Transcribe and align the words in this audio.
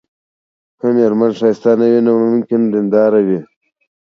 که 0.79 0.85
ميرمن 0.95 1.31
ښايسته 1.37 1.71
نه 1.79 1.85
وي، 1.91 1.99
نو 2.05 2.11
ممکن 2.23 2.61
دينداره 2.73 3.21
وي 3.27 3.41